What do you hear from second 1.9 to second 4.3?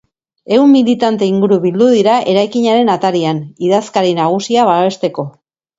dira eraikinaren atarian, idazkari